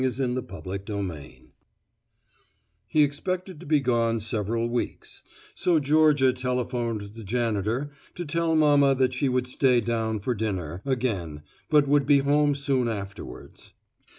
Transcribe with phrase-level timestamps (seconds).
[0.01, 0.89] XVI GEORGIA LEAVES
[1.21, 1.51] HOME
[2.87, 5.21] He expected to be gone several weeks,
[5.53, 10.81] so Georgia telephoned the janitor to tell mama that she would stay down for dinner,
[10.87, 13.73] again, but would be home soon afterwards.